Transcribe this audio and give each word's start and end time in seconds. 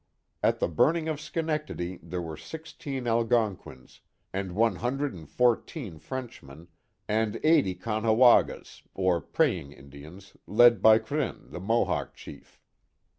At 0.41 0.57
the 0.59 0.67
burning 0.67 1.07
of 1.07 1.21
Schenectady 1.21 1.99
there 2.01 2.23
were 2.23 2.35
sixteen 2.35 3.05
Algonquins, 3.05 4.01
and 4.33 4.55
one 4.55 4.77
hundred 4.77 5.13
and 5.13 5.29
fourteen 5.29 5.99
Frenchmen, 5.99 6.69
and 7.07 7.39
eighty 7.43 7.75
Caughnawagas 7.75 8.81
or 8.95 9.21
Praying 9.21 9.73
Indians, 9.73 10.35
led 10.47 10.81
by 10.81 10.97
Krin, 10.97 11.51
the 11.51 11.59
Mo 11.59 11.85
hawk 11.85 12.15
chief. 12.15 12.59